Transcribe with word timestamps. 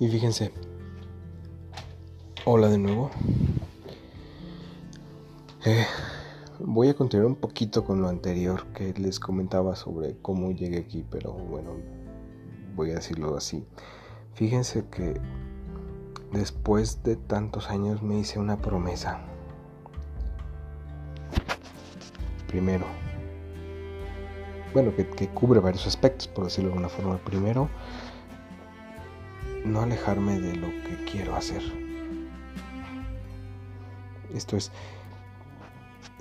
Y 0.00 0.06
fíjense, 0.06 0.52
hola 2.44 2.68
de 2.68 2.78
nuevo. 2.78 3.10
Eh, 5.64 5.84
voy 6.60 6.88
a 6.88 6.94
continuar 6.94 7.26
un 7.26 7.34
poquito 7.34 7.84
con 7.84 8.00
lo 8.00 8.08
anterior 8.08 8.64
que 8.66 8.94
les 8.94 9.18
comentaba 9.18 9.74
sobre 9.74 10.16
cómo 10.22 10.52
llegué 10.52 10.78
aquí, 10.78 11.04
pero 11.10 11.32
bueno, 11.32 11.72
voy 12.76 12.92
a 12.92 12.94
decirlo 12.94 13.36
así. 13.36 13.64
Fíjense 14.34 14.84
que 14.88 15.20
después 16.32 17.02
de 17.02 17.16
tantos 17.16 17.68
años 17.68 18.00
me 18.00 18.20
hice 18.20 18.38
una 18.38 18.58
promesa. 18.58 19.20
Primero, 22.46 22.86
bueno, 24.72 24.94
que, 24.94 25.08
que, 25.08 25.26
cubre 25.28 25.58
varios 25.58 25.88
aspectos, 25.88 26.28
por 26.28 26.44
decirlo 26.44 26.70
de 26.70 26.74
alguna 26.74 26.88
forma. 26.88 27.18
Primero, 27.24 27.68
no 29.68 29.82
alejarme 29.82 30.40
de 30.40 30.56
lo 30.56 30.68
que 30.68 31.04
quiero 31.10 31.36
hacer. 31.36 31.62
Esto 34.34 34.56
es, 34.56 34.72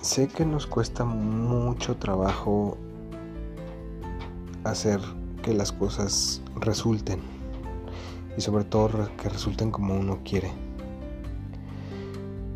sé 0.01 0.27
que 0.27 0.45
nos 0.45 0.67
cuesta 0.67 1.03
mucho 1.03 1.97
trabajo 1.97 2.77
hacer 4.63 4.99
que 5.43 5.53
las 5.53 5.71
cosas 5.71 6.41
resulten 6.55 7.19
y 8.37 8.41
sobre 8.41 8.63
todo 8.63 9.09
que 9.17 9.29
resulten 9.29 9.71
como 9.71 9.95
uno 9.95 10.19
quiere. 10.23 10.51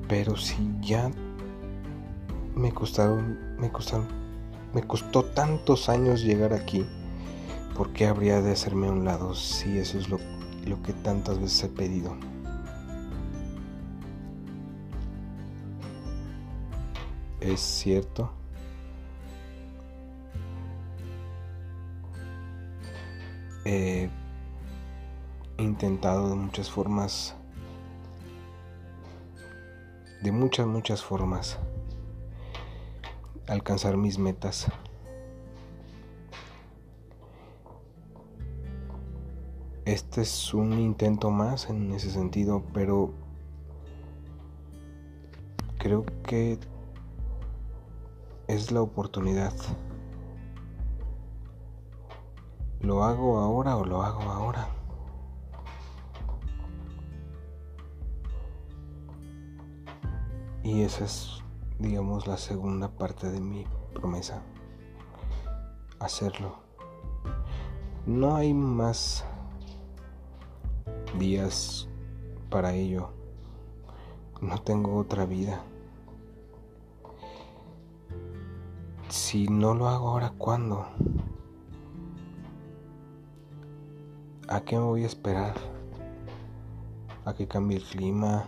Pero 0.07 0.35
si 0.35 0.55
ya 0.81 1.09
me 2.55 2.73
costaron, 2.73 3.39
me 3.57 3.71
costaron, 3.71 4.07
me 4.73 4.83
costó 4.83 5.23
tantos 5.23 5.89
años 5.89 6.21
llegar 6.21 6.53
aquí, 6.53 6.85
¿por 7.75 7.93
qué 7.93 8.07
habría 8.07 8.41
de 8.41 8.51
hacerme 8.51 8.87
a 8.87 8.91
un 8.91 9.05
lado 9.05 9.33
si 9.35 9.77
eso 9.77 9.97
es 9.97 10.09
lo, 10.09 10.19
lo 10.65 10.81
que 10.83 10.93
tantas 10.93 11.39
veces 11.39 11.63
he 11.63 11.69
pedido? 11.69 12.15
es 17.41 17.59
cierto. 17.59 18.31
He 23.65 24.09
intentado 25.57 26.29
de 26.29 26.35
muchas 26.35 26.69
formas, 26.69 27.35
de 30.21 30.31
muchas, 30.31 30.65
muchas 30.65 31.03
formas, 31.03 31.59
alcanzar 33.47 33.97
mis 33.97 34.17
metas. 34.17 34.67
Este 39.91 40.21
es 40.21 40.53
un 40.53 40.79
intento 40.79 41.31
más 41.31 41.69
en 41.69 41.91
ese 41.91 42.11
sentido, 42.11 42.63
pero 42.73 43.11
creo 45.79 46.05
que 46.23 46.57
es 48.47 48.71
la 48.71 48.81
oportunidad. 48.81 49.51
¿Lo 52.79 53.03
hago 53.03 53.37
ahora 53.39 53.75
o 53.75 53.83
lo 53.83 54.01
hago 54.01 54.21
ahora? 54.21 54.69
Y 60.63 60.83
esa 60.83 61.03
es, 61.03 61.43
digamos, 61.79 62.27
la 62.27 62.37
segunda 62.37 62.87
parte 62.87 63.29
de 63.29 63.41
mi 63.41 63.65
promesa. 63.93 64.41
Hacerlo. 65.99 66.59
No 68.05 68.37
hay 68.37 68.53
más 68.53 69.25
días 71.17 71.87
para 72.49 72.73
ello. 72.73 73.09
No 74.41 74.61
tengo 74.61 74.97
otra 74.97 75.25
vida. 75.25 75.63
Si 79.09 79.47
no 79.47 79.73
lo 79.73 79.87
hago 79.87 80.09
ahora, 80.09 80.33
¿cuándo? 80.37 80.85
¿A 84.47 84.61
qué 84.61 84.75
me 84.77 84.83
voy 84.83 85.03
a 85.03 85.07
esperar? 85.07 85.55
¿A 87.25 87.33
que 87.33 87.47
cambie 87.47 87.77
el 87.77 87.83
clima? 87.83 88.45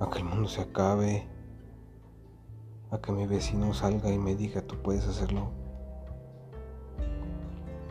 ¿A 0.00 0.08
que 0.10 0.18
el 0.18 0.24
mundo 0.24 0.48
se 0.48 0.62
acabe? 0.62 1.26
¿A 2.90 2.98
que 2.98 3.12
mi 3.12 3.26
vecino 3.26 3.74
salga 3.74 4.12
y 4.12 4.18
me 4.18 4.36
diga 4.36 4.62
tú 4.62 4.76
puedes 4.76 5.06
hacerlo? 5.06 5.50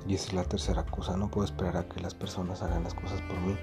Y 0.08 0.14
esa 0.14 0.28
es 0.28 0.34
la 0.34 0.44
tercera 0.44 0.86
cosa, 0.86 1.18
no 1.18 1.30
puedo 1.30 1.46
esperar 1.46 1.78
a 1.78 1.90
que 1.90 2.00
las 2.00 2.14
personas 2.14 2.62
hagan 2.62 2.84
las 2.84 2.94
cosas 2.94 3.22
por 3.22 3.40
mí. 3.40 3.56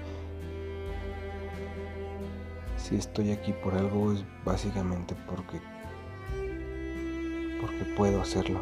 Si 2.83 2.97
estoy 2.97 3.31
aquí 3.31 3.53
por 3.53 3.75
algo 3.75 4.11
es 4.11 4.25
básicamente 4.43 5.15
porque 5.25 5.61
porque 7.61 7.85
puedo 7.95 8.21
hacerlo. 8.21 8.61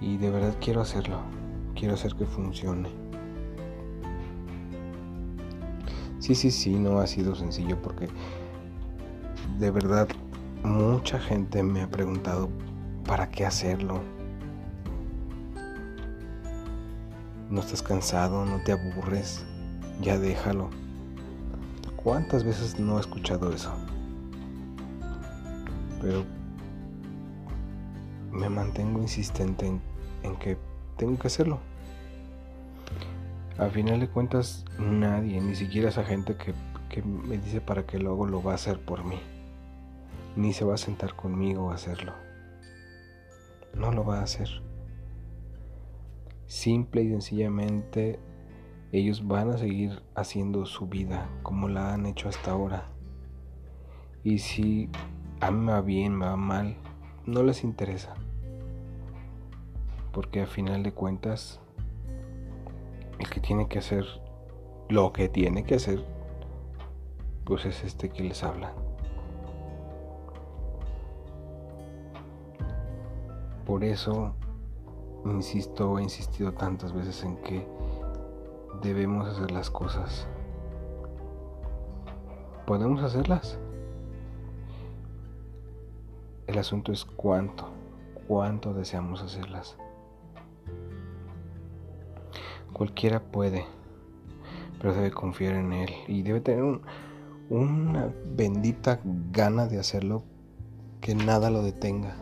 Y 0.00 0.16
de 0.16 0.30
verdad 0.30 0.56
quiero 0.62 0.80
hacerlo. 0.80 1.20
Quiero 1.74 1.92
hacer 1.92 2.14
que 2.14 2.24
funcione. 2.24 2.88
Sí, 6.20 6.34
sí, 6.34 6.50
sí, 6.50 6.78
no 6.78 6.98
ha 7.00 7.06
sido 7.06 7.34
sencillo 7.34 7.80
porque 7.82 8.08
de 9.58 9.70
verdad 9.70 10.08
mucha 10.64 11.18
gente 11.18 11.62
me 11.62 11.82
ha 11.82 11.90
preguntado 11.90 12.48
para 13.04 13.30
qué 13.30 13.44
hacerlo. 13.44 14.00
No 17.50 17.60
estás 17.60 17.82
cansado, 17.82 18.46
no 18.46 18.62
te 18.64 18.72
aburres, 18.72 19.44
ya 20.00 20.18
déjalo. 20.18 20.70
¿Cuántas 21.96 22.44
veces 22.44 22.78
no 22.78 22.98
he 22.98 23.00
escuchado 23.00 23.52
eso? 23.52 23.72
pero 26.00 26.24
me 28.30 28.48
mantengo 28.48 29.00
insistente 29.00 29.66
en, 29.66 30.36
que 30.36 30.56
tengo 30.96 31.18
que 31.18 31.26
hacerlo. 31.26 31.58
A 33.58 33.68
final 33.68 34.00
de 34.00 34.08
cuentas, 34.08 34.64
nadie, 34.78 35.40
ni 35.40 35.54
siquiera 35.54 35.88
esa 35.88 36.04
gente 36.04 36.36
que, 36.36 36.52
que 36.88 37.02
me 37.02 37.38
dice 37.38 37.60
para 37.60 37.86
que 37.86 37.98
lo 37.98 38.10
hago, 38.10 38.26
lo 38.26 38.42
va 38.42 38.52
a 38.52 38.56
hacer 38.56 38.78
por 38.78 39.04
mí. 39.04 39.18
Ni 40.36 40.52
se 40.52 40.64
va 40.64 40.74
a 40.74 40.78
sentar 40.78 41.16
conmigo 41.16 41.70
a 41.70 41.74
hacerlo. 41.74 42.12
No 43.74 43.90
lo 43.92 44.04
va 44.04 44.20
a 44.20 44.22
hacer. 44.22 44.48
Simple 46.46 47.02
y 47.02 47.10
sencillamente, 47.10 48.20
ellos 48.92 49.26
van 49.26 49.50
a 49.50 49.58
seguir 49.58 50.02
haciendo 50.14 50.64
su 50.66 50.86
vida 50.86 51.28
como 51.42 51.68
la 51.68 51.92
han 51.92 52.06
hecho 52.06 52.28
hasta 52.28 52.52
ahora. 52.52 52.88
Y 54.22 54.38
si 54.38 54.88
a 55.40 55.50
mí 55.50 55.64
me 55.64 55.72
va 55.72 55.80
bien, 55.80 56.16
me 56.16 56.26
va 56.26 56.36
mal, 56.36 56.76
no 57.26 57.42
les 57.42 57.64
interesa. 57.64 58.14
Porque 60.12 60.42
a 60.42 60.46
final 60.46 60.82
de 60.82 60.92
cuentas, 60.92 61.60
el 63.18 63.28
que 63.28 63.40
tiene 63.40 63.68
que 63.68 63.78
hacer 63.78 64.04
lo 64.88 65.12
que 65.12 65.28
tiene 65.28 65.64
que 65.64 65.74
hacer, 65.74 66.04
pues 67.44 67.64
es 67.64 67.82
este 67.84 68.08
que 68.08 68.22
les 68.22 68.42
habla. 68.42 68.72
Por 73.64 73.82
eso, 73.82 74.32
insisto, 75.24 75.98
he 75.98 76.02
insistido 76.04 76.52
tantas 76.52 76.92
veces 76.92 77.24
en 77.24 77.36
que 77.38 77.66
debemos 78.82 79.28
hacer 79.28 79.50
las 79.50 79.70
cosas. 79.70 80.26
Podemos 82.66 83.02
hacerlas 83.02 83.58
el 86.46 86.58
asunto 86.58 86.92
es 86.92 87.04
cuánto, 87.04 87.68
cuánto 88.28 88.72
deseamos 88.72 89.20
hacerlas. 89.20 89.76
Cualquiera 92.72 93.20
puede, 93.20 93.64
pero 94.78 94.94
debe 94.94 95.10
confiar 95.10 95.54
en 95.54 95.72
Él 95.72 95.90
y 96.06 96.22
debe 96.22 96.40
tener 96.40 96.80
una 97.50 98.12
bendita 98.36 99.00
gana 99.32 99.66
de 99.66 99.80
hacerlo 99.80 100.22
que 101.00 101.16
nada 101.16 101.50
lo 101.50 101.62
detenga. 101.62 102.16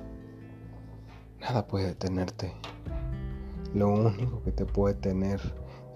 Nada 1.40 1.66
puede 1.66 1.88
detenerte. 1.88 2.54
Lo 3.74 3.90
único 3.90 4.42
que 4.42 4.52
te 4.52 4.64
puede 4.64 4.94
tener 4.94 5.40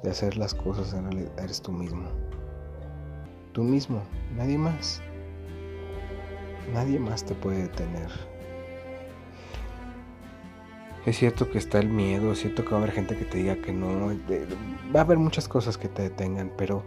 de 0.02 0.10
hacer 0.10 0.36
las 0.36 0.54
cosas 0.54 0.92
en 0.94 1.04
realidad 1.04 1.32
eres 1.38 1.60
tú 1.60 1.72
mismo. 1.72 2.08
Tú 3.52 3.62
mismo, 3.62 4.02
nadie 4.36 4.58
más. 4.58 5.02
Nadie 6.72 6.98
más 6.98 7.24
te 7.24 7.34
puede 7.34 7.62
detener. 7.62 8.10
Es 11.06 11.16
cierto 11.16 11.50
que 11.50 11.58
está 11.58 11.78
el 11.78 11.88
miedo, 11.88 12.32
es 12.32 12.40
cierto 12.40 12.64
que 12.64 12.70
va 12.70 12.76
a 12.76 12.82
haber 12.82 12.92
gente 12.92 13.16
que 13.16 13.24
te 13.24 13.38
diga 13.38 13.56
que 13.56 13.72
no, 13.72 14.08
va 14.94 15.00
a 15.00 15.02
haber 15.02 15.16
muchas 15.16 15.48
cosas 15.48 15.78
que 15.78 15.88
te 15.88 16.02
detengan, 16.02 16.52
pero 16.56 16.82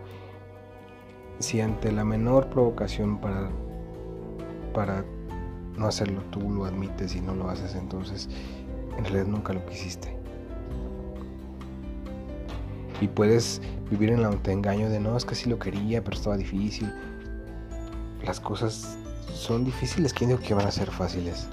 si 1.40 1.60
ante 1.60 1.92
la 1.92 2.06
menor 2.06 2.50
provocación 2.50 3.20
para, 3.20 3.50
para 4.74 5.04
no 5.76 5.88
hacerlo 5.88 6.22
tú 6.30 6.52
lo 6.52 6.66
admites 6.66 7.16
y 7.16 7.22
no 7.22 7.34
lo 7.34 7.50
haces, 7.50 7.74
entonces 7.74 8.30
en 8.96 9.04
realidad 9.06 9.26
nunca 9.26 9.54
lo 9.54 9.66
quisiste. 9.66 10.21
Y 13.02 13.08
puedes 13.08 13.62
vivir 13.90 14.12
en 14.12 14.20
el 14.20 14.26
autoengaño 14.26 14.90
de 14.90 15.00
no, 15.00 15.18
es 15.18 15.26
que 15.26 15.34
sí 15.34 15.50
lo 15.50 15.58
quería, 15.58 16.04
pero 16.04 16.16
estaba 16.16 16.38
difícil. 16.38 16.94
Las 18.24 18.40
cosas 18.40 18.96
son 19.34 19.66
difíciles, 19.66 20.14
¿quién 20.14 20.30
dijo 20.30 20.42
que 20.42 20.54
van 20.54 20.68
a 20.68 20.72
ser 20.72 20.92
fáciles? 20.92 21.48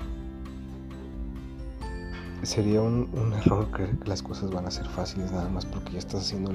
Sería 2.43 2.83
un, 2.83 3.33
error 3.35 3.71
creer 3.71 3.99
que 3.99 4.09
las 4.09 4.23
cosas 4.23 4.51
van 4.51 4.67
a 4.67 4.71
ser 4.71 4.87
fáciles 4.87 5.33
nada 5.33 5.49
más 5.49 5.65
porque 5.65 5.93
ya 5.93 5.99
estás 5.99 6.21
haciendo 6.21 6.53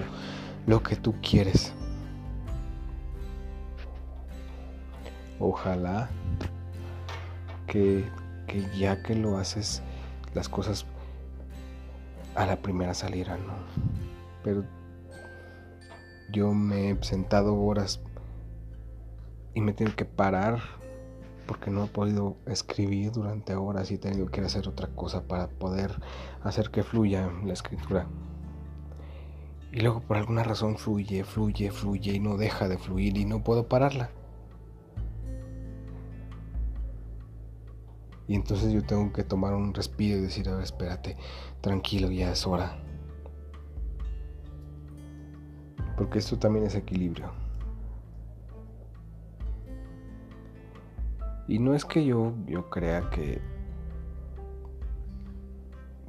lo 0.67 0.83
que 0.83 0.95
tú 0.95 1.15
quieres. 1.21 1.73
Ojalá 5.39 6.09
que, 7.65 8.05
ya 8.77 9.01
que 9.01 9.15
lo 9.15 9.37
haces, 9.37 9.81
las 10.35 10.47
cosas 10.47 10.85
a 12.35 12.45
la 12.45 12.57
primera 12.57 12.93
salieran, 12.93 13.45
¿no? 13.47 13.53
Pero 14.43 14.63
yo 16.33 16.51
me 16.53 16.89
he 16.89 17.03
sentado 17.03 17.55
horas 17.55 18.01
y 19.53 19.61
me 19.61 19.71
tengo 19.71 19.95
que 19.95 20.03
parar 20.03 20.59
porque 21.45 21.69
no 21.69 21.85
he 21.85 21.87
podido 21.87 22.37
escribir 22.47 23.11
durante 23.11 23.55
horas 23.55 23.91
y 23.91 23.95
he 23.95 23.97
tenido 23.99 24.25
que 24.25 24.41
hacer 24.41 24.67
otra 24.67 24.87
cosa 24.87 25.27
para 25.27 25.47
poder 25.47 25.91
hacer 26.41 26.71
que 26.71 26.83
fluya 26.83 27.29
la 27.45 27.53
escritura. 27.53 28.07
Y 29.71 29.81
luego 29.81 30.01
por 30.01 30.17
alguna 30.17 30.43
razón 30.43 30.77
fluye, 30.77 31.23
fluye, 31.23 31.71
fluye 31.71 32.13
y 32.13 32.19
no 32.19 32.37
deja 32.37 32.67
de 32.67 32.77
fluir 32.77 33.15
y 33.17 33.25
no 33.25 33.43
puedo 33.43 33.67
pararla. 33.67 34.09
Y 38.27 38.35
entonces 38.35 38.71
yo 38.71 38.83
tengo 38.83 39.13
que 39.13 39.23
tomar 39.23 39.53
un 39.53 39.73
respiro 39.73 40.17
y 40.17 40.21
decir, 40.21 40.49
a 40.49 40.55
ver, 40.55 40.63
espérate, 40.63 41.17
tranquilo, 41.61 42.09
ya 42.09 42.31
es 42.31 42.47
hora. 42.47 42.82
Porque 46.03 46.19
esto 46.19 46.37
también 46.37 46.65
es 46.65 46.75
equilibrio. 46.75 47.31
Y 51.47 51.59
no 51.59 51.73
es 51.73 51.85
que 51.85 52.03
yo, 52.03 52.33
yo 52.45 52.69
crea 52.69 53.09
que, 53.09 53.39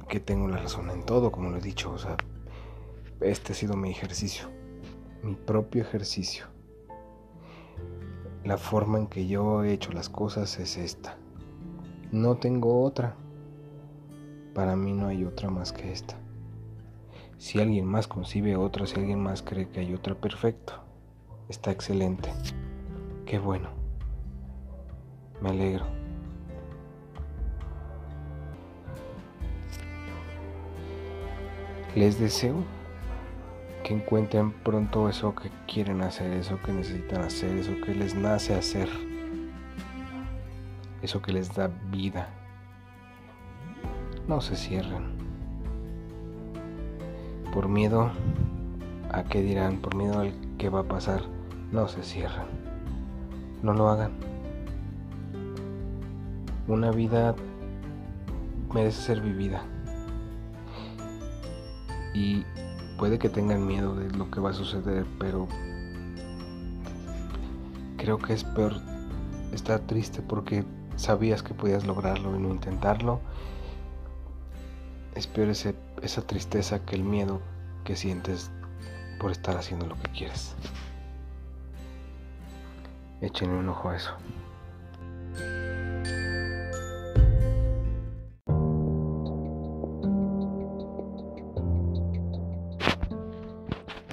que 0.09 0.19
tengo 0.19 0.49
la 0.49 0.57
razón 0.57 0.89
en 0.89 1.05
todo, 1.05 1.31
como 1.31 1.49
lo 1.49 1.59
he 1.59 1.61
dicho. 1.61 1.93
O 1.93 1.97
sea, 1.97 2.17
este 3.21 3.53
ha 3.53 3.55
sido 3.55 3.77
mi 3.77 3.89
ejercicio, 3.89 4.49
mi 5.23 5.35
propio 5.35 5.83
ejercicio. 5.83 6.47
La 8.43 8.57
forma 8.57 8.97
en 8.97 9.07
que 9.07 9.27
yo 9.27 9.63
he 9.63 9.71
hecho 9.71 9.93
las 9.93 10.09
cosas 10.09 10.59
es 10.59 10.75
esta. 10.75 11.15
No 12.11 12.35
tengo 12.35 12.83
otra. 12.83 13.15
Para 14.53 14.75
mí 14.75 14.91
no 14.91 15.07
hay 15.07 15.23
otra 15.23 15.49
más 15.49 15.71
que 15.71 15.89
esta. 15.93 16.17
Si 17.37 17.59
alguien 17.59 17.85
más 17.85 18.07
concibe 18.07 18.55
otra, 18.55 18.85
si 18.85 18.95
alguien 18.95 19.21
más 19.21 19.41
cree 19.41 19.67
que 19.69 19.81
hay 19.81 19.93
otra, 19.93 20.15
perfecto. 20.15 20.73
Está 21.49 21.71
excelente. 21.71 22.31
Qué 23.25 23.39
bueno. 23.39 23.69
Me 25.41 25.49
alegro. 25.49 25.85
Les 31.95 32.19
deseo 32.19 32.63
que 33.83 33.93
encuentren 33.93 34.51
pronto 34.51 35.07
eso 35.07 35.35
que 35.35 35.49
quieren 35.67 36.01
hacer, 36.01 36.33
eso 36.33 36.59
que 36.61 36.73
necesitan 36.73 37.21
hacer, 37.21 37.55
eso 37.57 37.73
que 37.85 37.93
les 37.93 38.15
nace 38.15 38.55
hacer 38.55 38.89
eso 41.05 41.21
que 41.21 41.31
les 41.31 41.53
da 41.53 41.67
vida. 41.91 42.27
No 44.27 44.41
se 44.41 44.55
cierren. 44.55 45.14
Por 47.55 47.69
miedo 47.69 48.11
a 49.11 49.23
qué 49.23 49.41
dirán, 49.41 49.77
por 49.77 49.95
miedo 49.95 50.19
al 50.19 50.33
que 50.57 50.67
va 50.67 50.81
a 50.81 50.83
pasar, 50.83 51.21
no 51.71 51.87
se 51.87 52.03
cierran. 52.03 52.47
No 53.63 53.73
lo 53.73 53.87
hagan. 53.87 54.11
Una 56.67 56.91
vida 56.91 57.33
merece 58.73 59.01
ser 59.01 59.21
vivida. 59.21 59.63
Y 62.13 62.43
puede 62.97 63.19
que 63.19 63.29
tengan 63.29 63.65
miedo 63.65 63.95
de 63.95 64.09
lo 64.11 64.29
que 64.29 64.41
va 64.41 64.49
a 64.49 64.53
suceder, 64.53 65.05
pero 65.17 65.47
creo 67.95 68.17
que 68.17 68.33
es 68.33 68.43
peor 68.43 68.73
estar 69.53 69.79
triste 69.79 70.21
porque 70.21 70.65
sabías 70.97 71.41
que 71.41 71.53
podías 71.53 71.85
lograrlo 71.85 72.35
y 72.35 72.41
no 72.41 72.49
intentarlo, 72.49 73.21
es 75.15 75.25
peor 75.25 75.49
esa 76.05 76.21
tristeza 76.21 76.85
que 76.85 76.95
el 76.95 77.03
miedo 77.03 77.41
que 77.83 77.95
sientes 77.95 78.51
por 79.19 79.31
estar 79.31 79.57
haciendo 79.57 79.85
lo 79.85 79.95
que 79.95 80.11
quieres. 80.11 80.55
Échenle 83.21 83.57
un 83.57 83.69
ojo 83.69 83.89
a 83.89 83.95
eso. 83.95 84.15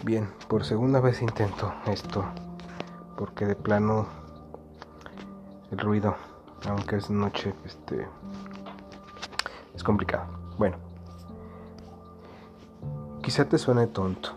Bien, 0.05 0.29
por 0.49 0.65
segunda 0.65 1.01
vez 1.01 1.23
intento 1.23 1.73
esto, 1.87 2.25
porque 3.17 3.47
de 3.47 3.55
plano 3.55 4.07
el 5.71 5.79
ruido 5.79 6.17
aunque 6.69 6.97
es 6.97 7.11
noche, 7.11 7.55
este 7.65 8.07
es 9.75 9.83
complicado. 9.83 10.27
Bueno, 10.59 10.77
quizá 13.33 13.49
te 13.49 13.57
suene 13.57 13.87
tonto, 13.87 14.29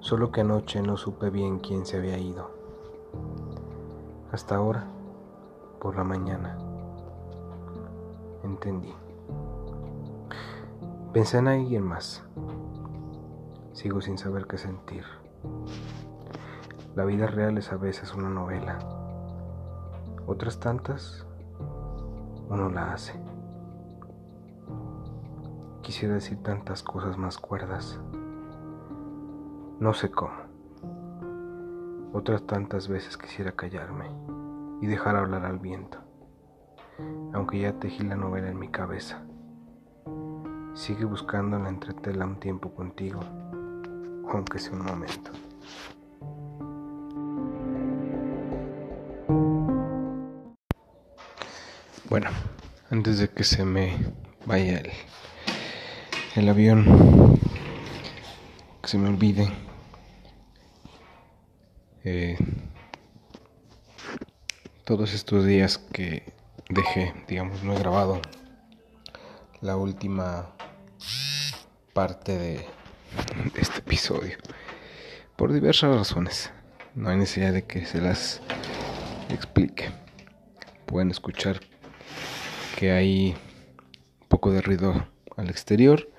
solo 0.00 0.30
que 0.30 0.42
anoche 0.42 0.82
no 0.82 0.98
supe 0.98 1.30
bien 1.30 1.60
quién 1.60 1.86
se 1.86 1.96
había 1.96 2.18
ido. 2.18 2.50
Hasta 4.30 4.56
ahora, 4.56 4.86
por 5.80 5.96
la 5.96 6.04
mañana, 6.04 6.58
entendí. 8.44 8.92
Pensé 11.14 11.38
en 11.38 11.48
alguien 11.48 11.84
más. 11.84 12.22
Sigo 13.72 14.02
sin 14.02 14.18
saber 14.18 14.46
qué 14.46 14.58
sentir. 14.58 15.04
La 16.96 17.06
vida 17.06 17.28
real 17.28 17.56
es 17.56 17.72
a 17.72 17.78
veces 17.78 18.12
una 18.12 18.28
novela 18.28 18.78
otras 20.26 20.60
tantas 20.60 21.24
uno 22.50 22.68
la 22.68 22.92
hace. 22.92 23.27
Quisiera 25.82 26.14
decir 26.14 26.42
tantas 26.42 26.82
cosas 26.82 27.16
más 27.16 27.38
cuerdas. 27.38 27.98
No 29.80 29.94
sé 29.94 30.10
cómo. 30.10 30.34
Otras 32.12 32.46
tantas 32.46 32.88
veces 32.88 33.16
quisiera 33.16 33.52
callarme 33.52 34.10
y 34.80 34.86
dejar 34.86 35.16
hablar 35.16 35.44
al 35.44 35.58
viento, 35.58 35.98
aunque 37.32 37.60
ya 37.60 37.78
tejí 37.78 38.04
la 38.04 38.16
novela 38.16 38.48
en 38.50 38.58
mi 38.58 38.68
cabeza. 38.68 39.22
Sigue 40.74 41.04
buscando 41.04 41.58
la 41.58 41.68
entretela 41.68 42.24
un 42.24 42.40
tiempo 42.40 42.74
contigo, 42.74 43.20
aunque 44.32 44.58
sea 44.58 44.72
un 44.72 44.84
momento. 44.84 45.30
Bueno, 52.08 52.30
antes 52.90 53.18
de 53.18 53.28
que 53.28 53.44
se 53.44 53.64
me 53.66 53.96
vaya 54.46 54.78
el, 54.78 54.90
el 56.38 56.48
avión, 56.48 57.38
que 58.80 58.88
se 58.88 58.96
me 58.96 59.08
olvide, 59.08 59.48
eh, 62.04 62.38
todos 64.84 65.14
estos 65.14 65.44
días 65.44 65.78
que 65.78 66.32
dejé, 66.70 67.12
digamos, 67.26 67.64
no 67.64 67.74
he 67.74 67.78
grabado 67.78 68.22
la 69.60 69.76
última 69.76 70.54
parte 71.92 72.38
de 72.38 72.66
este 73.56 73.78
episodio, 73.80 74.36
por 75.34 75.52
diversas 75.52 75.92
razones. 75.96 76.52
No 76.94 77.10
hay 77.10 77.16
necesidad 77.16 77.52
de 77.52 77.64
que 77.64 77.84
se 77.84 78.00
las 78.00 78.42
explique. 79.28 79.90
Pueden 80.86 81.10
escuchar 81.10 81.58
que 82.78 82.92
hay 82.92 83.36
un 84.20 84.28
poco 84.28 84.52
de 84.52 84.62
ruido 84.62 85.04
al 85.38 85.48
exterior. 85.48 86.10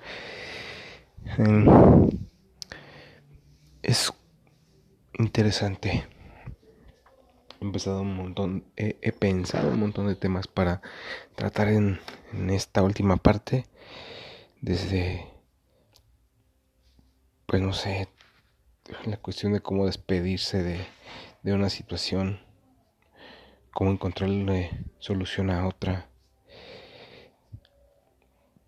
Es 3.82 4.12
interesante. 5.18 6.06
He 7.60 7.64
empezado 7.64 8.00
un 8.00 8.16
montón, 8.16 8.64
he, 8.76 9.12
pensado 9.12 9.68
un 9.68 9.80
montón 9.80 10.08
de 10.08 10.16
temas 10.16 10.48
para 10.48 10.80
tratar 11.34 11.68
en, 11.68 12.00
esta 12.48 12.82
última 12.82 13.18
parte. 13.18 13.66
Desde, 14.62 15.26
pues 17.46 17.60
no 17.62 17.72
sé, 17.74 18.08
la 19.04 19.18
cuestión 19.18 19.52
de 19.52 19.60
cómo 19.60 19.86
despedirse 19.86 20.62
de, 20.62 20.80
de 21.42 21.52
una 21.52 21.68
situación, 21.68 22.40
cómo 23.72 23.90
encontrarle 23.90 24.86
solución 24.98 25.50
a 25.50 25.66
otra 25.66 26.09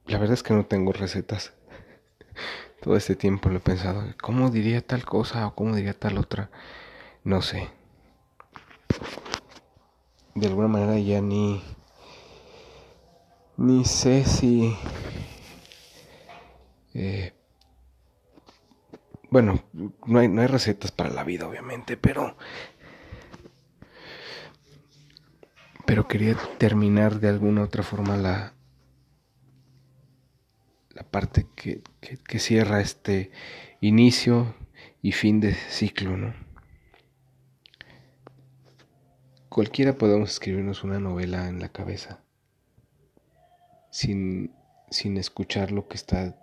la 0.06 0.18
verdad 0.18 0.35
es 0.35 0.42
que 0.42 0.54
no 0.54 0.66
tengo 0.66 0.92
recetas. 0.92 1.52
Todo 2.82 2.97
este 2.97 3.16
tiempo 3.16 3.49
lo 3.49 3.59
he 3.59 3.61
pensado, 3.61 4.04
¿cómo 4.21 4.50
diría 4.50 4.85
tal 4.85 5.04
cosa 5.04 5.47
o 5.47 5.54
cómo 5.54 5.76
diría 5.76 5.99
tal 5.99 6.18
otra? 6.18 6.50
No 7.25 7.42
sé. 7.42 7.68
De 10.35 10.47
alguna 10.47 10.68
manera 10.68 10.99
ya 10.99 11.21
ni 11.21 11.62
ni 13.56 13.85
sé 13.85 14.25
si 14.25 14.75
eh, 16.94 17.32
bueno, 19.30 19.62
no 20.04 20.18
hay, 20.18 20.28
no 20.28 20.42
hay 20.42 20.47
recetas 20.47 20.90
para 20.92 21.11
la 21.11 21.25
vida, 21.25 21.47
obviamente, 21.47 21.97
pero 21.97 22.37
pero 25.87 26.06
quería 26.06 26.37
terminar 26.59 27.18
de 27.21 27.28
alguna 27.28 27.62
otra 27.62 27.82
forma 27.82 28.16
la, 28.16 28.52
la 30.95 31.03
parte 31.03 31.47
que, 31.55 31.83
que, 32.01 32.39
cierra 32.39 32.81
este 32.81 33.31
inicio 33.81 34.55
y 35.01 35.13
fin 35.13 35.41
de 35.41 35.55
ciclo, 35.55 36.17
¿no? 36.17 36.35
Cualquiera 39.49 39.99
podemos 39.99 40.31
escribirnos 40.31 40.85
una 40.85 40.99
novela 40.99 41.49
en 41.49 41.61
la 41.61 41.69
cabeza 41.69 42.23
sin, 43.91 44.55
sin 44.91 45.19
escuchar 45.19 45.73
lo 45.73 45.89
que 45.89 45.97
está 45.97 46.39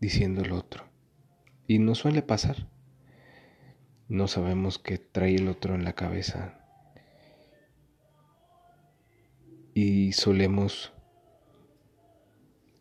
diciendo 0.00 0.42
el 0.42 0.52
otro. 0.52 0.84
Y 1.66 1.80
no 1.80 1.94
suele 1.94 2.22
pasar. 2.22 2.68
No 4.08 4.28
sabemos 4.28 4.78
qué 4.78 4.98
trae 4.98 5.34
el 5.34 5.48
otro 5.48 5.74
en 5.74 5.84
la 5.84 5.94
cabeza 5.94 6.66
y 9.76 10.14
solemos, 10.14 10.94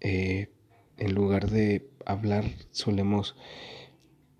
eh, 0.07 0.49
en 0.97 1.15
lugar 1.15 1.49
de 1.49 1.89
hablar, 2.05 2.45
solemos 2.69 3.35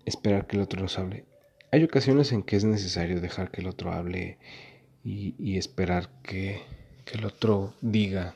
esperar 0.04 0.46
que 0.46 0.54
el 0.54 0.62
otro 0.62 0.80
nos 0.80 0.96
hable. 0.96 1.24
Hay 1.72 1.82
ocasiones 1.82 2.30
en 2.30 2.44
que 2.44 2.54
es 2.54 2.64
necesario 2.64 3.20
dejar 3.20 3.50
que 3.50 3.62
el 3.62 3.66
otro 3.66 3.90
hable 3.90 4.38
y, 5.02 5.58
esperar 5.58 6.08
que, 6.22 6.62
el 7.12 7.24
otro 7.24 7.74
diga 7.80 8.34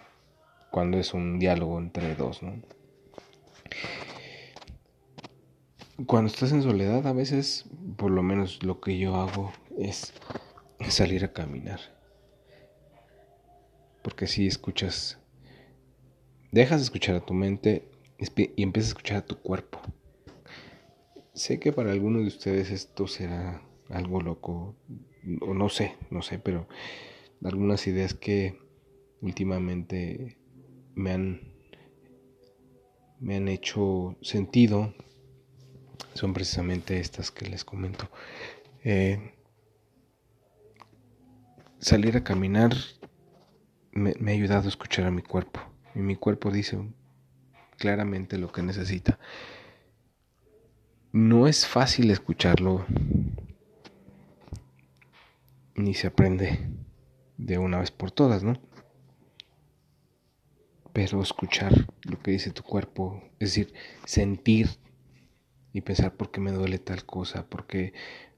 cuando 0.73 0.99
es 0.99 1.15
un 1.15 1.39
diálogo 1.39 1.79
entre 1.79 2.17
dos, 2.17 2.43
¿no? 2.43 2.61
Cuando 6.07 6.33
estás 6.33 6.51
en 6.51 6.63
soledad, 6.63 7.07
a 7.07 7.13
veces, 7.13 7.67
por 7.97 8.11
lo 8.11 8.25
menos 8.25 8.65
lo 8.65 8.81
que 8.81 8.99
yo 8.99 9.15
hago 9.15 9.53
es 9.79 10.13
salir 10.89 11.25
a 11.25 11.33
caminar 11.33 11.81
porque 14.03 14.27
si 14.27 14.47
escuchas, 14.47 15.19
dejas 16.53 16.81
de 16.81 16.85
escuchar 16.85 17.17
a 17.17 17.25
tu 17.25 17.35
mente 17.35 17.89
y 18.19 18.63
empiezas 18.63 18.91
a 18.91 18.95
escuchar 18.95 19.17
a 19.19 19.27
tu 19.27 19.37
cuerpo. 19.37 19.81
Sé 21.33 21.59
que 21.59 21.73
para 21.73 21.93
algunos 21.93 22.23
de 22.23 22.29
ustedes 22.29 22.71
esto 22.71 23.07
será 23.07 23.63
algo 23.89 24.21
loco, 24.21 24.77
o 25.41 25.55
no 25.55 25.69
sé, 25.69 25.97
no 26.11 26.23
sé, 26.23 26.39
pero 26.39 26.69
algunas 27.43 27.87
ideas 27.87 28.15
que 28.15 28.59
últimamente 29.21 30.39
me 30.95 31.13
han, 31.13 31.41
me 33.21 33.37
han 33.37 33.49
hecho 33.49 34.17
sentido 34.23 34.95
son 36.15 36.35
precisamente 36.35 36.99
estas 36.99 37.31
que 37.31 37.49
les 37.49 37.65
comento. 37.65 38.09
Eh, 38.85 39.35
salir 41.79 42.17
a 42.17 42.25
caminar 42.25 42.75
me, 43.93 44.15
ha 44.27 44.35
ayudado 44.35 44.67
a 44.67 44.69
escuchar 44.69 45.07
a 45.07 45.11
mi 45.11 45.23
cuerpo. 45.23 45.61
Y 45.95 45.99
mi 46.01 46.17
cuerpo 46.17 46.51
dice 46.51 46.79
claramente 47.77 48.39
lo 48.39 48.53
que 48.53 48.63
necesita. 48.63 49.19
No 51.13 51.49
es 51.49 51.67
fácil 51.67 52.11
escucharlo, 52.11 52.87
ni 55.75 55.95
se 55.95 56.07
aprende 56.07 56.69
de 57.37 57.59
una 57.59 57.81
vez 57.81 57.91
por 57.91 58.13
todas, 58.13 58.45
¿no? 58.45 58.61
Pero 60.93 61.23
escuchar 61.23 61.73
lo 62.05 62.21
que 62.21 62.33
dice 62.33 62.53
tu 62.53 62.63
cuerpo, 62.63 63.23
es 63.41 63.55
decir, 63.55 63.75
sentir 64.05 64.69
y 65.73 65.81
pensar 65.81 66.15
por 66.17 66.31
qué 66.31 66.41
me 66.41 66.53
duele 66.53 66.79
tal 66.79 67.05
cosa, 67.05 67.49
por 67.49 67.67
qué, 67.67 67.93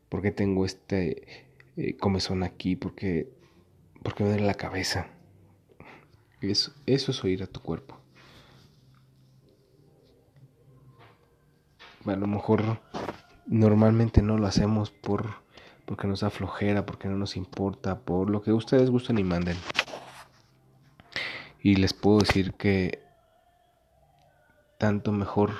por 0.08 0.22
qué 0.22 0.30
tengo 0.30 0.64
este 0.64 1.46
eh, 1.76 1.96
comezón 1.96 2.42
aquí, 2.42 2.76
por 2.76 2.94
qué, 2.94 3.28
por 4.02 4.14
qué 4.14 4.24
me 4.24 4.30
duele 4.30 4.46
la 4.46 4.54
cabeza. 4.54 5.08
Eso, 6.42 6.72
es 6.86 7.24
oír 7.24 7.42
a 7.42 7.46
tu 7.46 7.60
cuerpo. 7.60 7.96
A 12.04 12.16
lo 12.16 12.26
mejor 12.26 12.80
normalmente 13.46 14.22
no 14.22 14.36
lo 14.38 14.46
hacemos 14.48 14.90
por 14.90 15.40
porque 15.84 16.06
nos 16.06 16.20
da 16.20 16.30
flojera, 16.30 16.86
porque 16.86 17.08
no 17.08 17.16
nos 17.16 17.36
importa, 17.36 18.00
por 18.00 18.30
lo 18.30 18.42
que 18.42 18.52
ustedes 18.52 18.90
gusten 18.90 19.18
y 19.18 19.24
manden. 19.24 19.56
Y 21.60 21.76
les 21.76 21.92
puedo 21.92 22.18
decir 22.18 22.54
que 22.54 23.04
tanto 24.78 25.12
mejor 25.12 25.52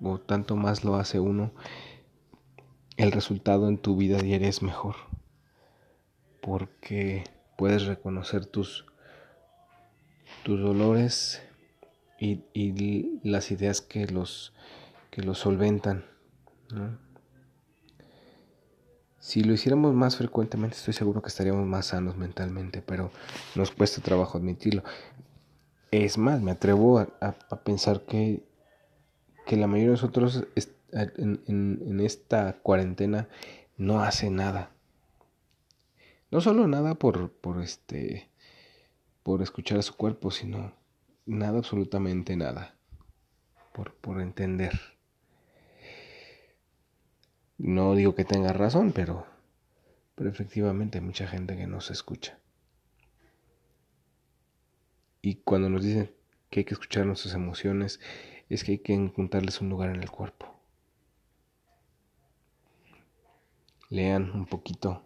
o 0.00 0.18
tanto 0.18 0.54
más 0.54 0.84
lo 0.84 0.96
hace 0.96 1.18
uno, 1.18 1.52
el 2.96 3.10
resultado 3.10 3.68
en 3.68 3.78
tu 3.78 3.96
vida 3.96 4.18
diaria 4.18 4.48
es 4.48 4.62
mejor. 4.62 4.96
Porque 6.40 7.24
puedes 7.56 7.86
reconocer 7.86 8.46
tus 8.46 8.84
tus 10.44 10.60
dolores 10.60 11.42
y, 12.20 13.18
las 13.24 13.50
ideas 13.50 13.80
que 13.80 14.06
los, 14.06 14.52
que 15.10 15.22
los 15.22 15.38
solventan. 15.38 16.04
Si 19.18 19.42
lo 19.42 19.54
hiciéramos 19.54 19.94
más 19.94 20.16
frecuentemente, 20.16 20.76
estoy 20.76 20.94
seguro 20.94 21.22
que 21.22 21.28
estaríamos 21.28 21.66
más 21.66 21.86
sanos 21.86 22.16
mentalmente, 22.16 22.82
pero 22.82 23.10
nos 23.54 23.70
cuesta 23.70 24.02
trabajo 24.02 24.38
admitirlo. 24.38 24.84
Es 25.90 26.18
más, 26.18 26.40
me 26.40 26.50
atrevo 26.50 26.98
a, 26.98 27.32
pensar 27.64 28.02
que, 28.02 28.44
que, 29.46 29.56
la 29.56 29.66
mayoría 29.66 29.90
de 29.90 29.92
nosotros 29.92 30.44
en, 30.92 31.40
en, 31.46 32.00
esta 32.00 32.58
cuarentena 32.62 33.28
no 33.76 34.00
hace 34.00 34.30
nada. 34.30 34.70
No 36.30 36.40
solo 36.40 36.66
nada 36.66 36.96
por, 36.96 37.30
por 37.30 37.62
este 37.62 38.28
por 39.24 39.42
escuchar 39.42 39.78
a 39.78 39.82
su 39.82 39.96
cuerpo, 39.96 40.30
sino 40.30 40.72
nada, 41.26 41.58
absolutamente 41.58 42.36
nada, 42.36 42.76
por, 43.72 43.94
por 43.94 44.20
entender. 44.20 44.78
No 47.58 47.94
digo 47.94 48.14
que 48.14 48.24
tenga 48.24 48.52
razón, 48.52 48.92
pero, 48.92 49.26
pero 50.14 50.28
efectivamente 50.28 50.98
hay 50.98 51.04
mucha 51.04 51.26
gente 51.26 51.56
que 51.56 51.66
no 51.66 51.80
se 51.80 51.94
escucha. 51.94 52.38
Y 55.22 55.36
cuando 55.36 55.70
nos 55.70 55.82
dicen 55.82 56.14
que 56.50 56.60
hay 56.60 56.64
que 56.64 56.74
escuchar 56.74 57.06
nuestras 57.06 57.34
emociones, 57.34 58.00
es 58.50 58.62
que 58.62 58.72
hay 58.72 58.78
que 58.78 58.92
encontrarles 58.92 59.62
un 59.62 59.70
lugar 59.70 59.88
en 59.88 60.02
el 60.02 60.10
cuerpo. 60.10 60.54
Lean 63.88 64.32
un 64.32 64.44
poquito. 64.44 65.02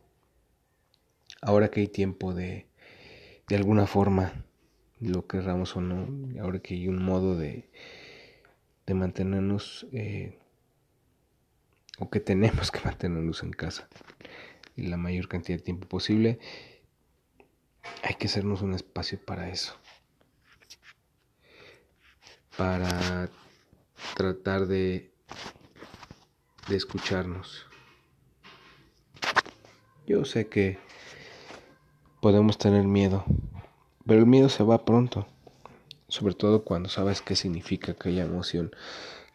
Ahora 1.41 1.71
que 1.71 1.81
hay 1.81 1.89
tiempo 1.89 2.35
de 2.35 2.68
de 3.49 3.57
alguna 3.57 3.87
forma, 3.87 4.45
lo 5.01 5.27
querramos 5.27 5.77
o 5.77 5.81
no, 5.81 6.09
ahora 6.43 6.59
que 6.61 6.75
hay 6.75 6.89
un 6.89 7.03
modo 7.03 7.37
de, 7.37 7.71
de 8.87 8.95
mantenernos, 8.95 9.87
eh, 9.93 10.39
o 11.99 12.11
que 12.11 12.21
tenemos 12.21 12.71
que 12.73 12.81
mantenernos 12.85 13.43
en 13.43 13.53
casa 13.53 13.89
y 14.77 14.87
la 14.87 14.97
mayor 14.97 15.29
cantidad 15.29 15.59
de 15.59 15.65
tiempo 15.65 15.89
posible, 15.89 16.39
hay 18.03 18.15
que 18.15 18.27
hacernos 18.27 18.63
un 18.63 18.75
espacio 18.75 19.19
para 19.25 19.49
eso. 19.51 19.77
Para 22.57 23.29
tratar 24.17 24.67
de, 24.67 25.11
de 26.69 26.77
escucharnos. 26.77 27.67
Yo 30.07 30.25
sé 30.25 30.49
que 30.49 30.79
podemos 32.21 32.59
tener 32.59 32.85
miedo, 32.85 33.25
pero 34.07 34.21
el 34.21 34.27
miedo 34.27 34.49
se 34.49 34.65
va 34.65 34.85
pronto, 34.85 35.27
sobre 36.09 36.35
todo 36.35 36.65
cuando 36.65 36.89
sabes 36.89 37.23
qué 37.23 37.37
significa 37.37 37.93
aquella 37.93 38.25
emoción 38.25 38.71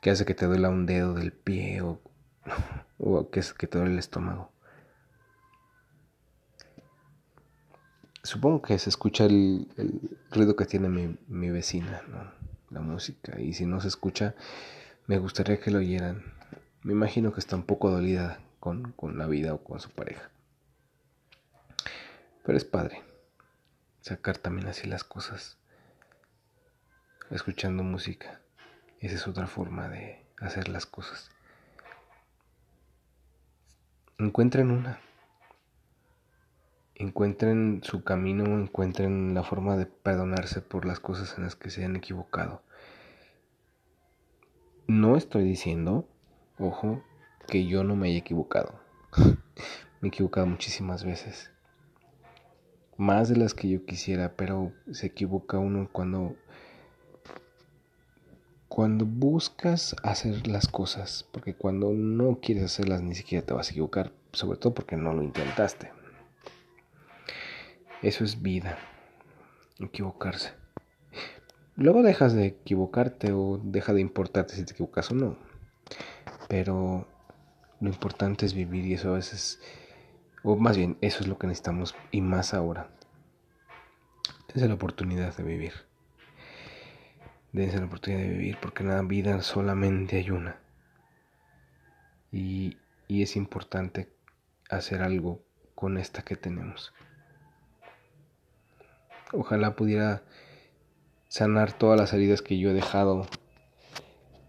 que 0.01 0.09
hace 0.09 0.25
que 0.25 0.33
te 0.33 0.45
duela 0.45 0.69
un 0.69 0.85
dedo 0.85 1.13
del 1.13 1.31
pie 1.31 1.81
o, 1.81 2.01
o 2.97 3.29
que, 3.29 3.41
te 3.41 3.77
duele 3.77 3.93
el 3.93 3.99
estómago. 3.99 4.51
Supongo 8.21 8.61
que 8.61 8.77
se 8.79 8.89
escucha 8.89 9.25
el, 9.25 9.67
ruido 10.31 10.55
que 10.55 10.65
tiene 10.65 10.89
mi, 10.89 11.17
mi 11.27 11.49
vecina, 11.49 12.01
la 12.69 12.81
música, 12.81 13.39
y 13.39 13.53
si 13.53 13.65
no 13.65 13.79
se 13.81 13.87
escucha, 13.87 14.35
me 15.07 15.17
gustaría 15.19 15.59
que 15.59 15.71
lo 15.71 15.79
oyeran. 15.79 16.23
Me 16.81 16.93
imagino 16.93 17.33
que 17.33 17.39
está 17.39 17.55
un 17.55 17.63
poco 17.63 17.91
dolida 17.91 18.39
con, 18.59 18.91
con 18.93 19.17
la 19.17 19.27
vida 19.27 19.53
o 19.53 19.63
con 19.63 19.79
su 19.79 19.89
pareja. 19.89 20.32
Pero 22.43 22.57
es 22.57 22.65
padre 22.65 23.01
sacar 24.01 24.37
también 24.37 24.67
así 24.67 24.87
las 24.87 25.03
cosas 25.03 25.57
escuchando 27.29 27.83
música. 27.83 28.41
Esa 28.99 29.15
es 29.15 29.27
otra 29.27 29.47
forma 29.47 29.87
de, 29.89 30.25
hacer 30.39 30.67
las 30.67 30.85
cosas. 30.85 31.29
Encuentren 34.17 34.71
una. 34.71 34.99
Encuentren 36.95 37.81
su 37.83 38.03
camino, 38.03 38.45
encuentren 38.45 39.33
la 39.33 39.43
forma 39.43 39.77
de 39.77 39.85
perdonarse 39.85 40.61
por 40.61 40.85
las 40.85 40.99
cosas 40.99 41.37
en 41.37 41.45
las 41.45 41.55
que 41.55 41.69
se 41.69 41.83
han 41.83 41.95
equivocado. 41.95 42.61
No 44.87 45.15
estoy 45.15 45.43
diciendo, 45.43 46.07
ojo, 46.59 47.03
que 47.47 47.65
yo 47.65 47.83
no 47.83 47.95
me 47.95 48.09
haya 48.09 48.19
equivocado. 48.19 48.79
me 50.01 50.07
he 50.07 50.07
equivocado 50.07 50.45
muchísimas 50.45 51.03
veces. 51.03 51.52
Más 52.97 53.29
de 53.29 53.37
las 53.37 53.53
que 53.53 53.69
yo 53.69 53.85
quisiera, 53.85 54.35
pero 54.35 54.71
se 54.91 55.07
equivoca 55.07 55.57
uno 55.57 55.89
cuando 55.91 56.35
cuando 58.73 59.05
buscas 59.05 59.95
hacer 60.01 60.47
las 60.47 60.67
cosas, 60.67 61.27
porque 61.31 61.53
cuando 61.53 61.91
no 61.91 62.39
quieres 62.41 62.63
hacerlas 62.63 63.03
ni 63.03 63.13
siquiera 63.13 63.45
te 63.45 63.53
vas 63.53 63.67
a 63.67 63.71
equivocar, 63.71 64.11
sobre 64.31 64.57
todo 64.57 64.73
porque 64.73 64.95
no 64.95 65.13
lo 65.13 65.21
intentaste. 65.21 65.91
Eso 68.01 68.23
es 68.23 68.41
vida, 68.41 68.79
equivocarse. 69.79 70.53
Luego 71.75 72.01
dejas 72.01 72.33
de 72.33 72.47
equivocarte 72.47 73.31
o 73.31 73.61
deja 73.63 73.93
de 73.93 74.01
importarte 74.01 74.55
si 74.55 74.65
te 74.65 74.73
equivocas 74.73 75.11
o 75.11 75.13
no. 75.13 75.37
Pero 76.47 77.07
lo 77.79 77.89
importante 77.89 78.47
es 78.47 78.55
vivir 78.55 78.85
y 78.85 78.95
eso 78.95 79.11
a 79.11 79.17
veces, 79.17 79.61
o 80.43 80.55
más 80.57 80.77
bien, 80.77 80.97
eso 81.01 81.21
es 81.21 81.27
lo 81.27 81.37
que 81.37 81.47
necesitamos 81.47 81.95
y 82.11 82.21
más 82.21 82.53
ahora. 82.53 82.89
Es 84.53 84.61
la 84.61 84.73
oportunidad 84.75 85.35
de 85.35 85.43
vivir 85.43 85.73
dense 87.53 87.77
la 87.77 87.85
oportunidad 87.85 88.21
de 88.21 88.29
vivir, 88.29 88.57
porque 88.59 88.83
en 88.83 88.89
la 88.89 89.01
vida 89.03 89.41
solamente 89.41 90.17
hay 90.17 90.31
una. 90.31 90.57
Y, 92.31 92.77
y 93.07 93.21
es 93.21 93.35
importante 93.35 94.11
hacer 94.69 95.03
algo 95.03 95.41
con 95.75 95.97
esta 95.97 96.23
que 96.23 96.35
tenemos. 96.35 96.93
Ojalá 99.31 99.75
pudiera 99.75 100.23
sanar 101.27 101.73
todas 101.73 101.99
las 101.99 102.13
heridas 102.13 102.41
que 102.41 102.57
yo 102.57 102.71
he 102.71 102.73
dejado 102.73 103.27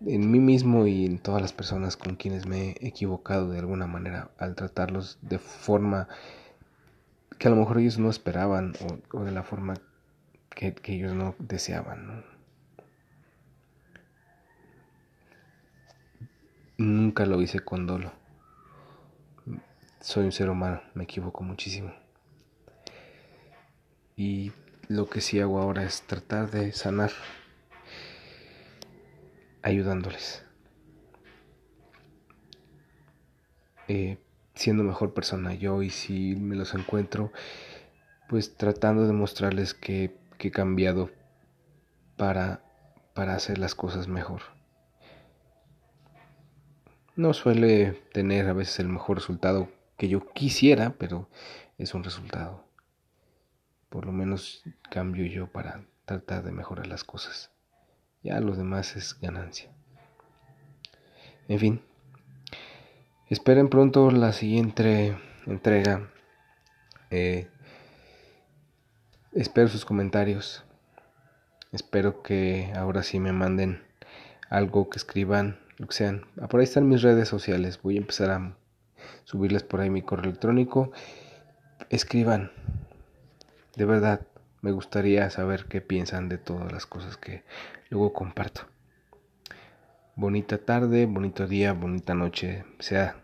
en 0.07 0.31
mí 0.31 0.41
mismo 0.41 0.87
y 0.87 1.07
en 1.07 1.19
todas 1.19 1.41
las 1.41 1.53
personas 1.53 1.97
con 1.97 2.17
quienes 2.17 2.47
me 2.47 2.71
he 2.71 2.89
equivocado 2.89 3.51
de 3.51 3.59
alguna 3.59 3.87
manera 3.87 4.31
al 4.39 4.55
tratarlos 4.55 5.19
de 5.23 5.39
forma 5.39 6.09
que 7.39 7.49
a 7.49 7.51
lo 7.51 7.57
mejor 7.57 7.79
ellos 7.79 7.99
no 7.99 8.11
esperaban 8.11 8.75
o, 9.13 9.25
de 9.25 9.33
la 9.33 9.43
forma 9.43 9.75
que, 10.51 10.75
que 10.75 10.95
ellos 10.95 11.15
no 11.15 11.35
deseaban. 11.39 12.25
Nunca 16.77 17.27
lo 17.27 17.41
hice 17.41 17.61
con 17.61 17.87
dolo. 17.87 18.13
Soy 20.01 20.25
un 20.25 20.33
ser 20.33 20.51
humano, 20.51 20.81
me 20.95 21.05
equivoco 21.05 21.43
muchísimo. 21.43 21.93
Y 24.17 24.53
lo 24.89 25.09
que 25.09 25.21
sí 25.21 25.41
hago 25.41 25.61
ahora 25.61 25.85
es 25.85 26.03
tratar 26.03 26.51
de 26.51 26.73
sanar 26.73 27.11
ayudándoles. 29.65 30.45
Eh, 33.89 34.19
siendo 34.55 34.85
mejor 34.85 35.15
persona 35.15 35.55
yo 35.55 35.83
y 35.83 35.91
si 35.91 36.37
me 36.37 36.55
los 36.55 36.75
encuentro, 36.75 37.33
pues 38.29 38.57
tratando 38.57 39.07
de 39.07 39.13
mostrarles 39.15 39.75
que, 39.75 40.17
que 40.39 40.49
he 40.49 40.51
cambiado 40.53 41.11
para, 42.17 42.63
para 43.15 43.35
hacer 43.35 43.59
las 43.59 43.75
cosas 43.75 44.07
mejor. 44.07 44.43
No 47.17 47.33
suele 47.33 48.03
tener 48.13 48.49
a 48.49 48.53
veces 48.53 48.81
el 48.81 48.89
mejor 48.89 49.17
resultado 49.17 49.71
que 49.97 50.09
yo 50.09 50.29
quisiera, 50.33 50.95
pero 50.99 51.29
es 51.79 51.95
un 51.95 52.05
resultado. 52.05 52.65
Por 53.89 54.05
lo 54.05 54.13
menos 54.13 54.63
cambio 54.91 55.25
yo 55.25 55.47
para 55.47 55.87
tratar 56.05 56.43
de 56.43 56.53
mejorar 56.53 56.87
las 56.87 57.05
cosas. 57.05 57.54
Ya 58.25 58.41
lo 58.41 58.57
demás 58.57 58.97
es 58.97 59.21
ganancia. 59.21 59.69
En 61.47 61.59
fin, 61.59 61.83
esperen 63.29 63.69
pronto 63.69 64.11
la 64.11 64.33
siguiente 64.33 65.19
entrega. 65.47 66.09
Eh, 67.11 67.49
espero 69.33 69.69
sus 69.69 69.85
comentarios. 69.85 70.65
Espero 71.71 72.23
que 72.23 72.73
ahora 72.75 73.03
sí 73.03 73.21
me 73.21 73.33
manden 73.33 73.83
algo 74.49 74.89
que 74.89 74.97
escriban 74.97 75.59
lo 75.77 75.87
que 75.87 75.95
sean. 75.95 76.25
Ah, 76.41 76.49
por 76.49 76.61
ahí 76.61 76.65
están 76.65 76.89
mis 76.89 77.03
redes 77.03 77.29
sociales. 77.29 77.83
Voy 77.83 77.97
a 77.97 78.01
empezar 78.01 78.31
a 78.31 78.57
subirles 79.25 79.65
por 79.65 79.81
ahí 79.81 79.91
mi 79.91 80.01
correo 80.01 80.31
electrónico. 80.31 80.93
Escriban. 81.91 82.53
De 83.77 83.85
verdad, 83.85 84.27
me 84.63 84.73
gustaría 84.73 85.29
saber 85.29 85.67
qué 85.67 85.83
piensan 85.83 86.31
de 86.31 86.39
todas 86.39 86.73
las 86.73 86.87
cosas 86.87 87.19
que 87.19 87.45
luego 87.95 88.13
comparto. 88.13 88.63
Bonita 90.17 90.59
tarde, 90.59 91.07
bonito 91.07 91.47
día, 91.47 91.73
bonita 91.73 92.13
noche, 92.15 92.65
sea 92.81 93.17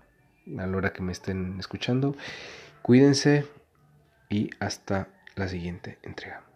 a 0.59 0.67
la 0.67 0.77
hora 0.77 0.93
que 0.93 1.03
me 1.03 1.11
estén 1.11 1.57
escuchando. 1.59 2.15
Cuídense 2.83 3.47
y 4.29 4.51
hasta 4.61 5.09
la 5.35 5.49
siguiente 5.49 5.99
entrega. 6.03 6.50